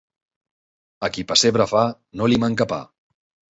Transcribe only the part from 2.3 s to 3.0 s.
li manca pa.